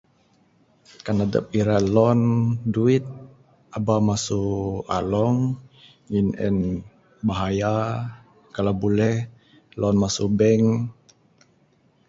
[1.05, 2.19] Kan adep ira loan
[2.73, 3.05] duit
[3.77, 4.41] aba masu
[4.95, 5.37] ahlong
[6.09, 6.57] ngin en
[7.27, 7.73] bahaya
[8.55, 9.15] kalau buleh
[9.79, 10.63] loan masu bank.